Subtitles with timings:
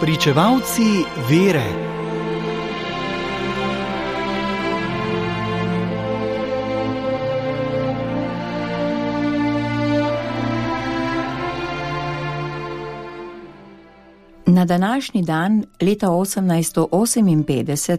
[0.00, 1.64] Pričevalci vere.
[14.46, 17.98] Na današnji dan, leta 1858,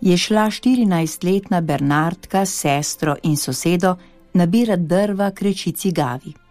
[0.00, 3.96] je šla 14-letna Bernardka s sestro in sosedo
[4.32, 6.43] nabirati drva k rečici Gavi.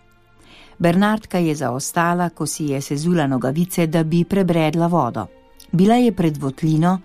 [0.79, 5.27] Bernardka je zaostala, ko si je sezula nogavice, da bi prebredla vodo.
[5.71, 6.99] Bila je pred votlino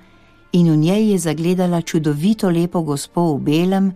[0.53, 3.93] in v njej je zagledala čudovito lepo gospo v belem,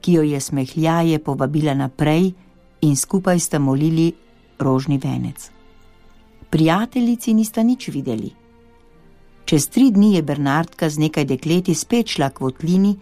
[0.00, 2.32] ki jo je smehljaje povabila naprej
[2.80, 4.12] in skupaj sta molili
[4.58, 5.50] rožni venec.
[6.50, 8.30] Prijateljici nista nič videli.
[9.44, 12.96] Čez tri dni je Bernardka z nekaj dekleti spet šla k votlini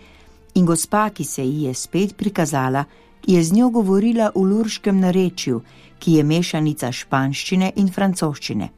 [0.55, 2.85] in gospa, ki se ji je spet prikazala,
[3.27, 5.61] je z njo govorila v lurškem narečju,
[5.99, 8.69] ki je mešanica španščine in francoščine.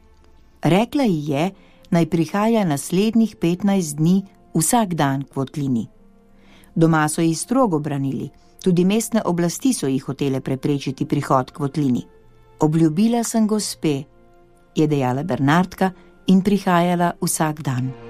[0.61, 1.51] Rekla ji je,
[1.91, 4.21] naj prihaja naslednjih 15 dni
[4.53, 5.87] vsak dan k votlini.
[6.75, 8.29] Doma so jih strogo branili,
[8.63, 12.05] tudi mestne oblasti so jih hotele preprečiti prihod k votlini.
[12.59, 14.03] Obljubila sem gospe,
[14.75, 15.91] je dejala Bernardka
[16.27, 18.00] in prihajala vsak dan.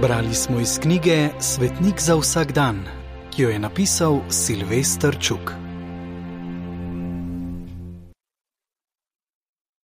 [0.00, 2.84] Brali smo iz knjige Svetnik za vsak dan,
[3.30, 5.71] ki jo je napisal Silvestr Čuk.